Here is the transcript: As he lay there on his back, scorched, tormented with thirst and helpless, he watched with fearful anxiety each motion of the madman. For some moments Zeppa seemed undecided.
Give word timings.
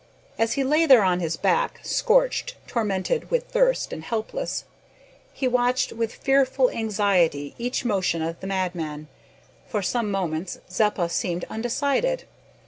As 0.39 0.53
he 0.53 0.63
lay 0.63 0.87
there 0.87 1.03
on 1.03 1.19
his 1.19 1.37
back, 1.37 1.79
scorched, 1.83 2.55
tormented 2.65 3.29
with 3.29 3.49
thirst 3.49 3.93
and 3.93 4.03
helpless, 4.03 4.63
he 5.31 5.47
watched 5.47 5.91
with 5.91 6.15
fearful 6.15 6.71
anxiety 6.71 7.53
each 7.59 7.85
motion 7.85 8.23
of 8.23 8.39
the 8.39 8.47
madman. 8.47 9.09
For 9.67 9.83
some 9.83 10.09
moments 10.09 10.57
Zeppa 10.71 11.07
seemed 11.07 11.45
undecided. 11.51 12.23